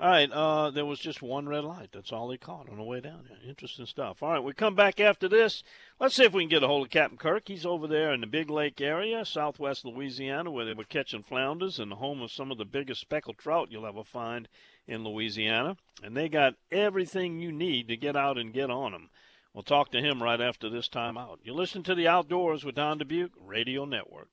[0.00, 1.90] All right, uh, there was just one red light.
[1.92, 3.28] That's all they caught on the way down.
[3.46, 4.22] Interesting stuff.
[4.22, 5.62] All right, we come back after this.
[5.98, 7.48] Let's see if we can get a hold of Captain Kirk.
[7.48, 11.78] He's over there in the Big Lake area, southwest Louisiana, where they were catching flounders
[11.78, 14.48] and the home of some of the biggest speckled trout you'll ever find
[14.86, 15.76] in Louisiana.
[16.02, 19.10] And they got everything you need to get out and get on them.
[19.52, 21.40] We'll talk to him right after this time out.
[21.44, 24.28] You listen to the Outdoors with Don Dubuc Radio Network.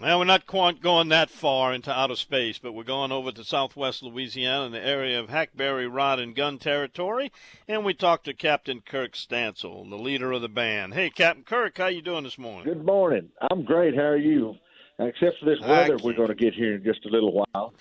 [0.00, 3.44] Well, we're not quite going that far into outer space, but we're going over to
[3.44, 7.30] southwest Louisiana in the area of Hackberry Rod and Gun territory,
[7.68, 10.94] and we talked to Captain Kirk Stansel, the leader of the band.
[10.94, 12.72] Hey, Captain Kirk, how you doing this morning?
[12.72, 13.28] Good morning.
[13.50, 13.94] I'm great.
[13.94, 14.56] How are you?
[14.98, 17.74] Except for this weather we're going to get here in just a little while.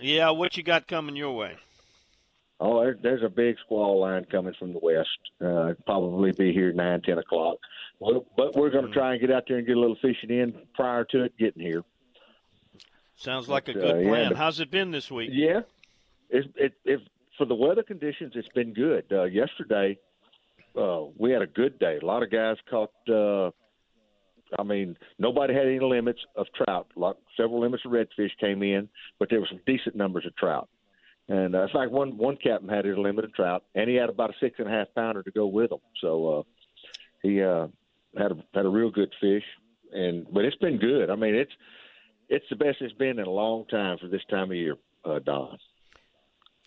[0.00, 1.56] Yeah, what you got coming your way?
[2.60, 5.08] Oh, there's a big squall line coming from the west.
[5.44, 7.58] Uh, probably be here nine, ten o'clock.
[7.98, 10.30] Well, but we're going to try and get out there and get a little fishing
[10.30, 11.82] in prior to it getting here.
[13.16, 14.30] Sounds like but, a good uh, plan.
[14.30, 15.30] Yeah, How's it been this week?
[15.32, 15.60] Yeah,
[16.30, 17.00] it's it, it
[17.36, 18.32] for the weather conditions.
[18.36, 19.04] It's been good.
[19.10, 19.98] Uh, yesterday,
[20.76, 21.98] uh, we had a good day.
[22.00, 22.92] A lot of guys caught.
[23.08, 23.50] Uh,
[24.58, 26.86] I mean, nobody had any limits of trout.
[26.94, 28.88] Like several limits of redfish came in,
[29.18, 30.68] but there were some decent numbers of trout.
[31.28, 34.30] And uh, in fact, one one captain had his limited trout, and he had about
[34.30, 35.78] a six and a half pounder to go with him.
[36.00, 36.42] So uh,
[37.22, 37.68] he uh,
[38.16, 39.44] had a, had a real good fish,
[39.92, 41.08] and but it's been good.
[41.08, 41.52] I mean, it's
[42.28, 45.18] it's the best it's been in a long time for this time of year, uh,
[45.18, 45.58] Don.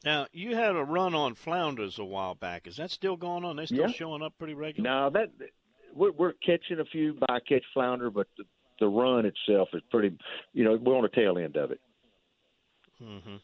[0.04, 2.66] Now you had a run on flounders a while back.
[2.66, 3.58] Is that still going on?
[3.58, 3.92] They still yeah.
[3.92, 4.96] showing up pretty regularly?
[4.96, 5.32] No, that
[5.94, 8.44] we're, we're catching a few bycatch flounder, but the,
[8.80, 10.18] the run itself is pretty.
[10.54, 11.82] You know, we're on the tail end of it.
[13.04, 13.36] Mm-hmm.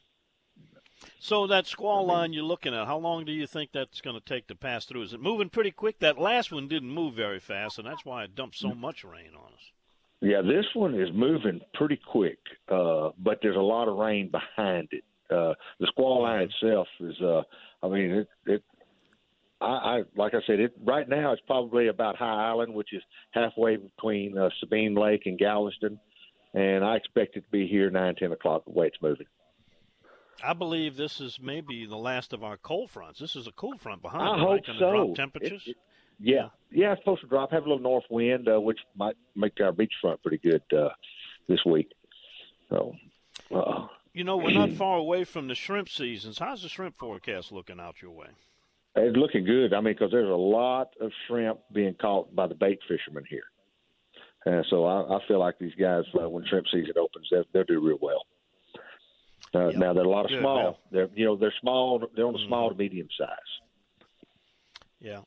[1.19, 4.25] So that squall line you're looking at, how long do you think that's going to
[4.25, 5.03] take to pass through?
[5.03, 5.99] Is it moving pretty quick?
[5.99, 9.31] That last one didn't move very fast, and that's why it dumped so much rain
[9.35, 9.71] on us.
[10.21, 12.39] Yeah, this one is moving pretty quick,
[12.69, 15.03] uh, but there's a lot of rain behind it.
[15.29, 17.41] Uh, the squall line itself is, uh,
[17.81, 18.63] I mean, it, it
[19.59, 23.01] I, I like I said, it right now it's probably about High Island, which is
[23.31, 25.99] halfway between uh, Sabine Lake and Galveston,
[26.53, 29.27] and I expect it to be here nine ten o'clock the way it's moving.
[30.41, 33.19] I believe this is maybe the last of our cold fronts.
[33.19, 34.24] This is a cool front behind.
[34.24, 34.78] I it, hope right?
[34.80, 34.91] so.
[34.91, 35.63] Drop temperatures.
[35.65, 35.78] It, it,
[36.19, 37.52] yeah, yeah, it's supposed to drop.
[37.52, 40.89] Have a little north wind, uh, which might make our beachfront pretty good uh,
[41.48, 41.91] this week.
[42.69, 42.96] So,
[43.54, 46.39] uh, you know, we're not far away from the shrimp seasons.
[46.39, 48.28] How's the shrimp forecast looking out your way?
[48.96, 49.74] It's looking good.
[49.74, 53.43] I mean, because there's a lot of shrimp being caught by the bait fishermen here,
[54.46, 57.63] and so I, I feel like these guys, uh, when shrimp season opens, they'll, they'll
[57.63, 58.24] do real well.
[59.55, 59.75] Uh, yep.
[59.75, 60.63] Now they're a lot of Good, small.
[60.63, 60.73] Man.
[60.91, 61.99] They're you know they're small.
[62.15, 62.47] They're on the mm-hmm.
[62.47, 63.27] small to medium size.
[64.99, 65.19] Yeah.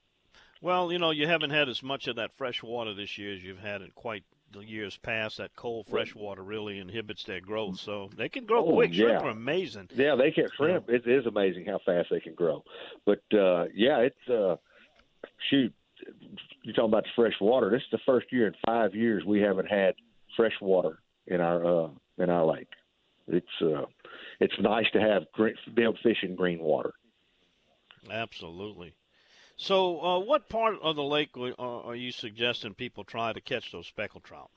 [0.63, 3.45] Well, you know, you haven't had as much of that fresh water this year as
[3.45, 5.37] you've had in quite the years past.
[5.37, 8.93] That cold fresh water really inhibits their growth, so they can grow oh, quick.
[8.93, 9.07] Yeah.
[9.07, 9.91] Shrimp are amazing.
[9.95, 10.87] Yeah, they can shrimp.
[10.89, 10.97] Yeah.
[10.97, 12.65] It is amazing how fast they can grow.
[13.05, 14.57] But uh, yeah, it's uh,
[15.51, 15.73] shoot.
[16.63, 17.71] You're talking about the fresh water.
[17.71, 19.95] This is the first year in five years we haven't had
[20.37, 22.69] fresh water in our uh, in our lake.
[23.29, 23.87] It's uh,
[24.41, 25.23] it's nice to have
[25.75, 26.93] be able to fish in green water.
[28.11, 28.95] Absolutely.
[29.57, 33.87] So, uh, what part of the lake are you suggesting people try to catch those
[33.87, 34.51] speckled trout?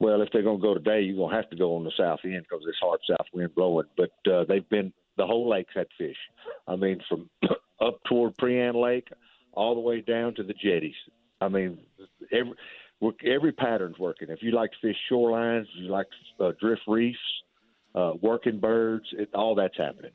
[0.00, 1.92] Well, if they're going to go today, you're going to have to go on the
[1.96, 3.86] south end because it's hard south wind blowing.
[3.96, 6.16] But uh, they've been the whole lake's had fish.
[6.66, 7.28] I mean, from
[7.80, 9.08] up toward Prien Lake
[9.52, 10.94] all the way down to the jetties.
[11.40, 11.78] I mean,
[12.32, 12.54] every
[13.24, 14.28] every pattern's working.
[14.30, 16.06] If you like to fish shorelines, you like
[16.40, 17.18] uh, drift reefs,
[17.94, 20.12] uh, working birds, it, all that's happening.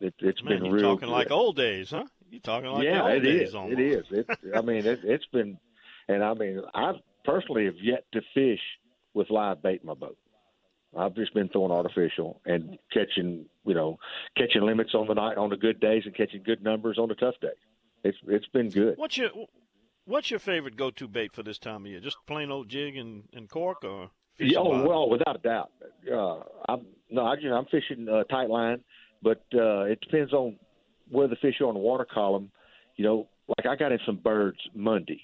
[0.00, 0.94] It, has been you're real.
[0.94, 1.14] Talking good.
[1.14, 2.04] like old days, huh?
[2.30, 3.52] You talking like yeah, it is.
[3.54, 4.04] It is.
[4.10, 5.58] It, I mean, it, it's been,
[6.08, 6.92] and I mean, I
[7.24, 8.60] personally have yet to fish
[9.14, 10.16] with live bait in my boat.
[10.96, 13.98] I've just been throwing artificial and catching, you know,
[14.36, 17.14] catching limits on the night on the good days and catching good numbers on the
[17.14, 17.50] tough days.
[18.04, 18.96] It's it's been good.
[18.96, 19.30] What's your
[20.08, 22.00] What's your favorite go-to bait for this time of year?
[22.00, 25.70] Just plain old jig and, and cork, or yeah, oh, well, without a doubt.
[26.10, 28.80] Uh, I'm no, I just, I'm fishing uh, tight line,
[29.22, 30.56] but uh, it depends on
[31.10, 32.50] where the fish are on the water column.
[32.96, 35.22] You know, like I got in some birds Monday.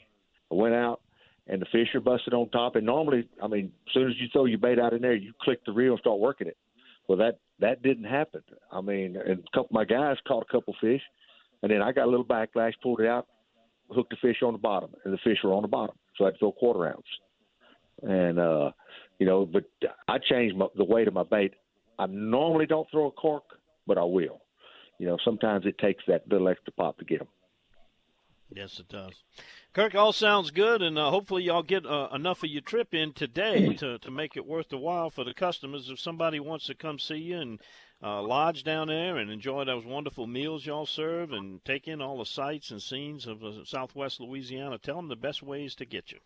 [0.50, 1.00] I went out
[1.46, 2.76] and the fish are busted on top.
[2.76, 5.32] And normally, I mean, as soon as you throw your bait out in there, you
[5.40, 6.56] click the reel and start working it.
[7.08, 8.42] Well, that that didn't happen.
[8.72, 11.02] I mean, and a couple of my guys caught a couple fish,
[11.62, 13.26] and then I got a little backlash, pulled it out,
[13.90, 15.96] hooked the fish on the bottom, and the fish were on the bottom.
[16.16, 17.02] So I had to throw quarter ounce.
[18.02, 18.70] And uh,
[19.18, 19.64] you know, but
[20.08, 21.52] I changed my, the weight of my bait.
[21.98, 23.44] I normally don't throw a cork,
[23.86, 24.40] but I will.
[24.98, 27.28] You know, sometimes it takes that little extra pop to get them.
[28.54, 29.12] Yes, it does.
[29.72, 33.12] Kirk, all sounds good, and uh, hopefully y'all get uh, enough of your trip in
[33.12, 35.90] today to, to make it worth the while for the customers.
[35.90, 37.60] If somebody wants to come see you and
[38.02, 42.18] uh, lodge down there and enjoy those wonderful meals y'all serve and take in all
[42.18, 46.12] the sights and scenes of uh, Southwest Louisiana, tell them the best ways to get
[46.12, 46.18] you.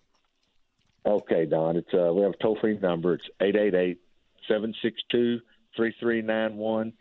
[1.07, 1.76] Okay, Don.
[1.76, 3.14] It's uh, we have a toll free number.
[3.14, 4.00] It's eight eight eight
[4.46, 5.40] seven six two
[5.76, 6.92] three three nine one,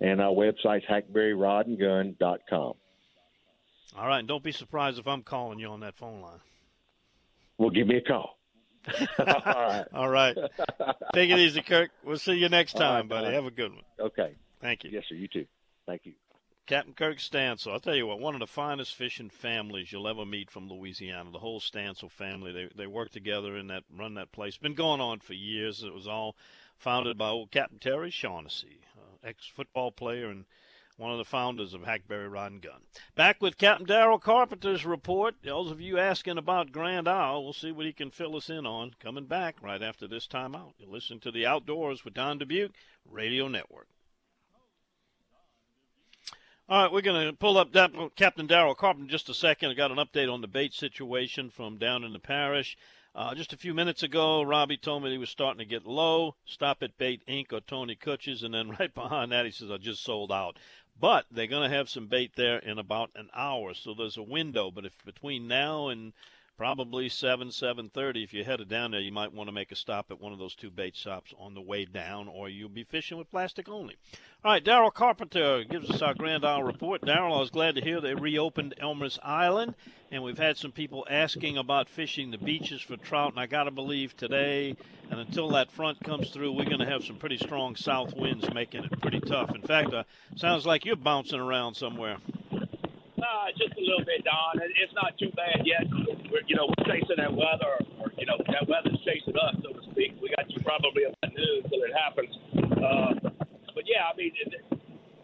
[0.00, 2.74] and our website's hackberryrodandgun.com.
[3.96, 6.40] All right, and don't be surprised if I'm calling you on that phone line.
[7.58, 8.38] Well, give me a call.
[9.18, 9.84] All right.
[9.94, 10.36] All right.
[11.14, 11.90] Take it easy, Kirk.
[12.04, 13.24] We'll see you next time, right, buddy.
[13.26, 13.34] Don.
[13.34, 13.82] Have a good one.
[14.00, 14.34] Okay.
[14.60, 14.90] Thank you.
[14.90, 15.14] Yes, sir.
[15.14, 15.46] You too.
[15.86, 16.12] Thank you.
[16.66, 17.72] Captain Kirk Stansel.
[17.72, 21.30] I'll tell you what, one of the finest fishing families you'll ever meet from Louisiana.
[21.30, 22.52] The whole Stansel family.
[22.52, 24.56] They they work together and that run that place.
[24.56, 25.82] Been going on for years.
[25.82, 26.36] It was all
[26.84, 30.44] founded by old Captain Terry Shaughnessy, uh, ex football player and
[30.98, 32.82] one of the founders of Hackberry Rod and Gun.
[33.14, 35.36] Back with Captain Daryl Carpenter's report.
[35.42, 38.66] Those of you asking about Grand Isle, we'll see what he can fill us in
[38.66, 38.92] on.
[39.00, 40.74] Coming back right after this timeout.
[40.78, 42.72] You listen to the Outdoors with Don Dubuc
[43.10, 43.88] Radio Network.
[46.68, 49.70] All right, we're going to pull up that, Captain Daryl Carpenter in just a second.
[49.70, 52.76] I got an update on the bait situation from down in the parish.
[53.16, 56.34] Uh, just a few minutes ago, Robbie told me he was starting to get low.
[56.46, 57.52] Stop at Bait Inc.
[57.52, 60.58] or Tony Kutches, and then right behind that, he says, "I just sold out."
[60.98, 64.22] But they're going to have some bait there in about an hour, so there's a
[64.22, 64.72] window.
[64.72, 66.12] But if between now and
[66.56, 70.10] probably 7 7.30 if you're headed down there you might want to make a stop
[70.10, 73.18] at one of those two bait shops on the way down or you'll be fishing
[73.18, 73.96] with plastic only.
[74.44, 77.00] All right daryl carpenter gives us our grand isle report.
[77.02, 79.74] Daryl i was glad to hear they reopened elmer's island
[80.12, 83.72] and we've had some people asking about fishing the beaches for trout and i gotta
[83.72, 84.76] believe today
[85.10, 88.52] and until that front comes through we're going to have some pretty strong south winds
[88.54, 89.54] making it pretty tough.
[89.54, 90.04] In fact uh,
[90.36, 92.18] sounds like you're bouncing around somewhere
[93.24, 94.60] Uh, just a little bit, Don.
[94.60, 95.88] It's not too bad yet.
[96.28, 99.72] We're, you know, we're chasing that weather, or, you know, that weather's chasing us, so
[99.72, 100.12] to speak.
[100.20, 102.36] We got you probably about noon till it happens.
[102.52, 103.32] Uh,
[103.72, 104.28] but yeah, I mean,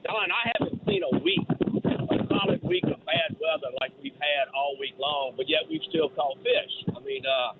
[0.08, 4.48] Don, I haven't seen a week, a solid week of bad weather like we've had
[4.56, 6.74] all week long, but yet we've still caught fish.
[6.96, 7.52] I mean, uh,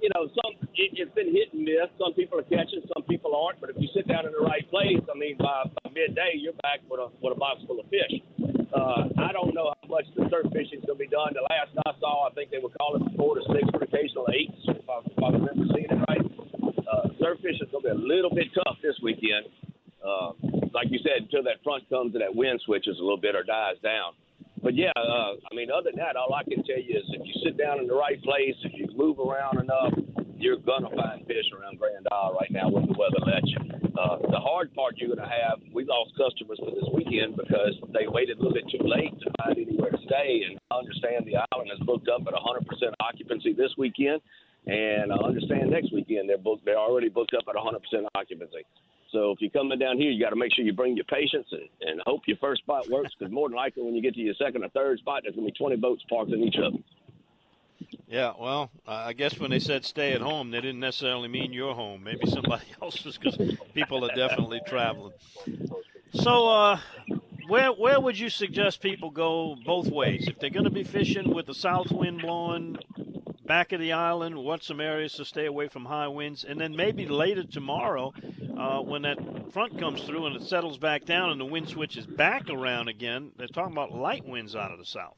[0.00, 1.90] you know, some it, it's been hit and miss.
[1.98, 3.60] Some people are catching, some people aren't.
[3.60, 6.56] But if you sit down in the right place, I mean, by, by midday, you're
[6.62, 8.22] back with a with a box full of fish.
[8.68, 11.32] Uh, I don't know how much the surf fishing is going to be done.
[11.32, 14.28] The last I saw, I think they were calling for four to six, for occasional
[14.30, 16.24] eights, if I, if I remember seeing it right.
[16.84, 19.48] Uh, surf fishing is going to be a little bit tough this weekend.
[20.04, 20.36] Uh,
[20.72, 23.42] like you said, until that front comes and that wind switches a little bit or
[23.42, 24.12] dies down.
[24.62, 27.22] But yeah, uh, I mean, other than that, all I can tell you is if
[27.24, 29.94] you sit down in the right place, if you move around enough,
[30.36, 33.58] you're gonna find fish around Grand Isle right now when the weather lets you.
[33.98, 38.06] Uh, the hard part you're gonna have, we lost customers for this weekend because they
[38.06, 40.46] waited a little bit too late to find anywhere to stay.
[40.46, 44.22] And I understand the island is booked up at 100% occupancy this weekend,
[44.66, 46.64] and I understand next weekend they're booked.
[46.64, 47.82] They're already booked up at 100%
[48.14, 48.62] occupancy.
[49.10, 51.46] So if you're coming down here, you got to make sure you bring your patience
[51.50, 53.12] and, and hope your first spot works.
[53.18, 55.46] Because more than likely, when you get to your second or third spot, there's gonna
[55.46, 56.84] be 20 boats parked in each of them.
[58.06, 61.74] Yeah, well, I guess when they said stay at home, they didn't necessarily mean your
[61.74, 62.04] home.
[62.04, 63.36] Maybe somebody else's because
[63.74, 65.12] people are definitely traveling.
[66.14, 66.80] So, uh,
[67.48, 70.26] where where would you suggest people go both ways?
[70.26, 72.78] If they're going to be fishing with the south wind blowing
[73.48, 76.76] back of the island, what some areas to stay away from high winds, and then
[76.76, 78.12] maybe later tomorrow,
[78.56, 79.18] uh, when that
[79.52, 83.32] front comes through and it settles back down and the wind switches back around again,
[83.38, 85.16] they're talking about light winds out of the south.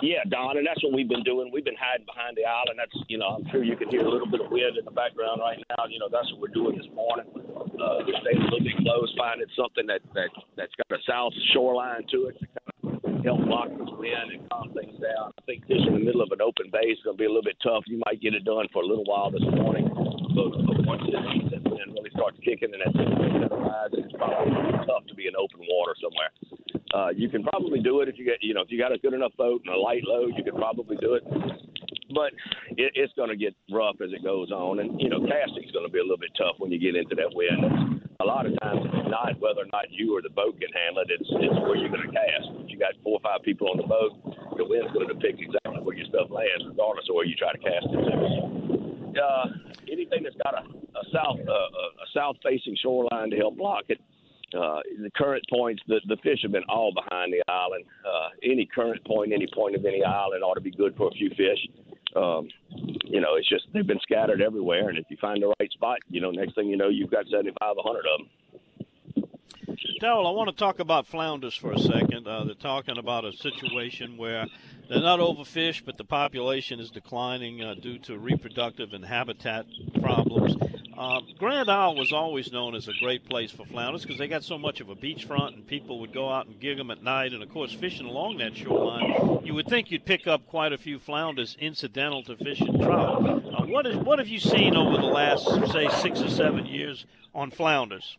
[0.00, 1.52] Yeah, Don, and that's what we've been doing.
[1.52, 2.74] We've been hiding behind the island.
[2.78, 4.90] That's, you know, I'm sure you can hear a little bit of wind in the
[4.90, 5.84] background right now.
[5.86, 7.26] You know, that's what we're doing this morning.
[7.30, 11.32] Uh, we're staying a little bit close, finding something that, that, that's got a south
[11.52, 12.36] shoreline to it
[13.24, 13.40] help
[13.78, 15.32] this wind and calm things down.
[15.38, 17.32] I think this in the middle of an open bay is going to be a
[17.32, 17.84] little bit tough.
[17.86, 19.86] You might get it done for a little while this morning,
[20.34, 24.52] but, but once it, that wind really starts kicking and that wind rises, it's probably
[24.86, 26.30] tough to be in open water somewhere.
[26.94, 28.98] Uh, you can probably do it if you get, you know, if you got a
[28.98, 31.24] good enough boat and a light load, you could probably do it.
[32.14, 32.36] But
[32.76, 35.86] it, it's going to get rough as it goes on, and you know, casting's going
[35.86, 38.02] to be a little bit tough when you get into that wind.
[38.22, 41.02] A lot of times, it's not whether or not you or the boat can handle
[41.02, 42.54] it; it's it's where you're going to cast.
[42.62, 44.14] If you got four or five people on the boat,
[44.54, 47.50] the wind's going to depict exactly where your stuff lands, regardless of where you try
[47.50, 48.22] to cast it to.
[49.18, 49.46] Uh,
[49.90, 53.98] anything that's got a, a south uh, a south facing shoreline to help block it,
[54.54, 57.84] uh, the current points, the, the fish have been all behind the island.
[58.06, 61.10] Uh, any current point, any point of any island ought to be good for a
[61.12, 61.58] few fish.
[62.14, 62.48] Um,
[63.04, 65.98] you know, it's just they've been scattered everywhere, and if you find the right spot,
[66.08, 68.60] you know, next thing you know, you've got 75, 100 of them.
[70.00, 72.26] Darrell, I want to talk about flounders for a second.
[72.26, 74.46] Uh, they're talking about a situation where
[74.88, 79.66] they're not overfished, but the population is declining uh, due to reproductive and habitat
[80.00, 80.56] problems.
[80.96, 84.44] Uh, Grand Isle was always known as a great place for flounders because they got
[84.44, 87.32] so much of a beachfront, and people would go out and gig them at night.
[87.32, 90.78] And of course, fishing along that shoreline, you would think you'd pick up quite a
[90.78, 93.24] few flounders incidental to fishing trout.
[93.24, 97.06] Uh, what is what have you seen over the last, say, six or seven years
[97.34, 98.18] on flounders?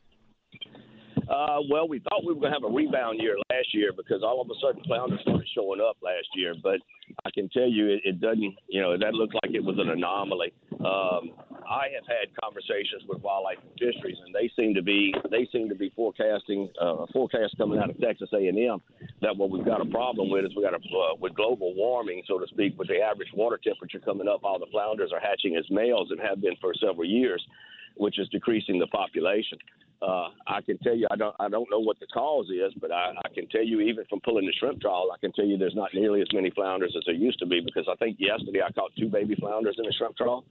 [1.33, 4.21] Uh, well, we thought we were going to have a rebound year last year because
[4.21, 6.53] all of a sudden flounder started showing up last year.
[6.61, 6.77] But
[7.25, 8.53] I can tell you, it, it doesn't.
[8.67, 10.53] You know, that looked like it was an anomaly.
[10.73, 11.33] Um,
[11.65, 15.69] I have had conversations with wildlife and fisheries, and they seem to be they seem
[15.69, 18.81] to be forecasting uh, forecast coming out of Texas A&M
[19.21, 22.21] that what we've got a problem with is we got a uh, with global warming,
[22.27, 25.55] so to speak, with the average water temperature coming up, all the flounders are hatching
[25.57, 27.43] as males and have been for several years,
[27.97, 29.57] which is decreasing the population.
[30.01, 32.91] Uh, I can tell you, I don't, I don't know what the cause is, but
[32.91, 35.57] I, I can tell you, even from pulling the shrimp trawl, I can tell you
[35.57, 38.61] there's not nearly as many flounders as there used to be because I think yesterday
[38.61, 40.43] I caught two baby flounders in the shrimp trawl.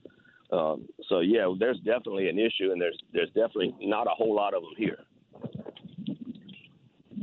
[0.51, 4.53] Um, so yeah, there's definitely an issue, and there's there's definitely not a whole lot
[4.53, 4.99] of them here.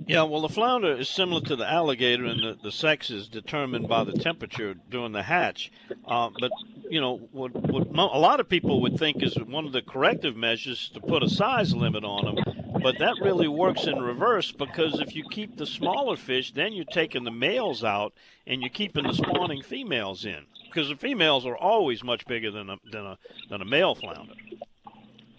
[0.06, 3.88] Yeah, well, the flounder is similar to the alligator, and the, the sex is determined
[3.88, 5.70] by the temperature during the hatch.
[6.04, 6.50] Uh, but
[6.90, 10.36] you know, what, what a lot of people would think is one of the corrective
[10.36, 12.44] measures to put a size limit on them.
[12.82, 16.84] But that really works in reverse because if you keep the smaller fish, then you're
[16.84, 18.12] taking the males out
[18.46, 22.70] and you're keeping the spawning females in because the females are always much bigger than
[22.70, 23.18] a than a
[23.50, 24.34] than a male flounder.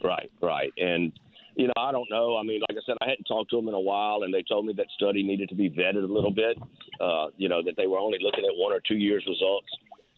[0.03, 1.11] Right, right, and
[1.55, 2.37] you know, I don't know.
[2.37, 4.43] I mean, like I said, I hadn't talked to them in a while, and they
[4.43, 6.57] told me that study needed to be vetted a little bit.
[6.99, 9.67] Uh, you know, that they were only looking at one or two years results.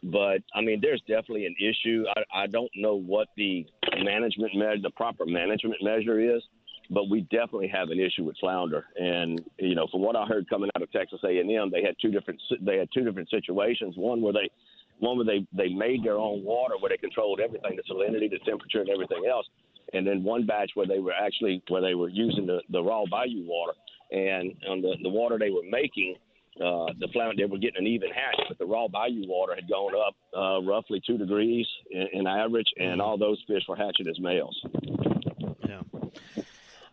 [0.03, 2.03] But I mean, there's definitely an issue.
[2.15, 3.65] I, I don't know what the
[3.99, 6.41] management measure, the proper management measure is,
[6.89, 8.85] but we definitely have an issue with flounder.
[8.97, 12.11] And you know, from what I heard coming out of Texas A&M, they had two
[12.11, 13.95] different they had two different situations.
[13.95, 14.49] One where they
[14.99, 18.39] one where they they made their own water, where they controlled everything, the salinity, the
[18.45, 19.47] temperature, and everything else.
[19.93, 23.03] And then one batch where they were actually where they were using the, the raw
[23.09, 23.73] bayou water,
[24.11, 26.15] and on the the water they were making,
[26.61, 29.67] uh, the flounder they were getting an even hatch, but the raw bayou water had
[29.67, 34.07] gone up uh, roughly two degrees in, in average, and all those fish were hatching
[34.07, 34.59] as males.
[35.67, 35.81] Yeah.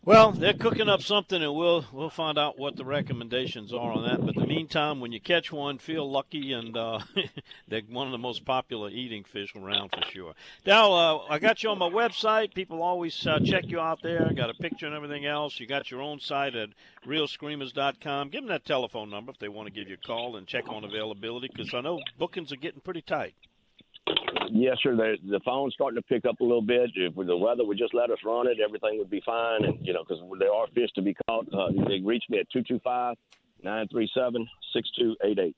[0.03, 4.05] Well, they're cooking up something, and we'll we'll find out what the recommendations are on
[4.05, 4.25] that.
[4.25, 7.01] But in the meantime, when you catch one, feel lucky, and uh,
[7.69, 10.33] they're one of the most popular eating fish around for sure.
[10.65, 12.55] Now, uh, I got you on my website.
[12.55, 14.27] People always uh, check you out there.
[14.27, 15.61] I got a picture and everything else.
[15.61, 16.71] You got your own site at
[17.07, 18.31] reelscreamers.com.
[18.31, 20.67] Give them that telephone number if they want to give you a call and check
[20.69, 23.35] on availability, because I know bookings are getting pretty tight.
[24.51, 24.97] Yes, sir.
[24.97, 26.91] The, the phone's starting to pick up a little bit.
[26.95, 29.65] If the weather would just let us run it, everything would be fine.
[29.65, 31.47] And, you know, because there are fish to be caught.
[31.53, 33.17] Uh, they reach me at 225
[33.63, 35.57] 937 6288.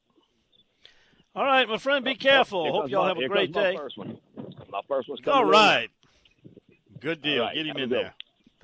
[1.34, 2.70] All right, my friend, be careful.
[2.70, 3.76] Hope y'all my, have a great my day.
[3.76, 4.18] First one.
[4.70, 5.88] My first one's coming All in.
[7.00, 7.42] Good deal.
[7.42, 8.14] right, Get him have in there.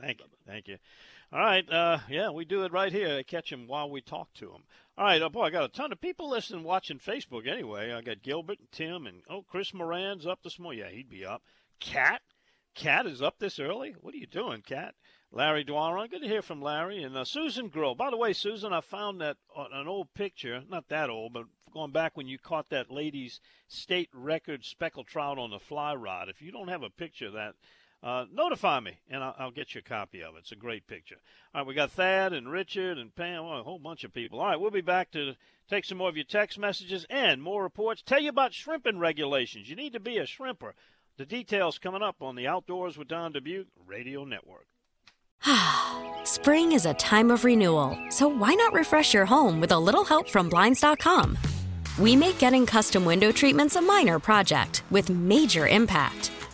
[0.01, 0.26] Thank you.
[0.47, 0.76] Thank you.
[1.30, 1.70] All right.
[1.70, 3.22] Uh, yeah, we do it right here.
[3.22, 4.62] Catch him while we talk to him.
[4.96, 5.20] All right.
[5.20, 7.92] Oh, boy, I got a ton of people listening, watching Facebook anyway.
[7.92, 10.80] I got Gilbert and Tim and, oh, Chris Moran's up this morning.
[10.80, 11.42] Yeah, he'd be up.
[11.80, 12.22] Cat?
[12.74, 13.94] Cat is up this early?
[14.00, 14.94] What are you doing, Cat?
[15.30, 16.10] Larry Dwaron.
[16.10, 17.02] Good to hear from Larry.
[17.02, 17.94] And uh, Susan Grill.
[17.94, 21.44] By the way, Susan, I found that uh, an old picture, not that old, but
[21.74, 26.30] going back when you caught that lady's state record speckled trout on the fly rod.
[26.30, 27.54] If you don't have a picture of that,
[28.03, 30.40] uh, notify me and I'll, I'll, get you a copy of it.
[30.40, 31.16] It's a great picture.
[31.55, 34.40] All right, we got Thad and Richard and Pam, well, a whole bunch of people.
[34.40, 35.34] All right, we'll be back to
[35.68, 38.03] take some more of your text messages and more reports.
[38.03, 39.68] Tell you about shrimping regulations.
[39.68, 40.72] You need to be a shrimper.
[41.16, 44.66] The details coming up on the Outdoors with Don Dubuc Radio Network.
[46.24, 50.05] Spring is a time of renewal, so why not refresh your home with a little
[50.05, 51.36] help from Blinds.com?
[51.99, 56.30] We make getting custom window treatments a minor project with major impact.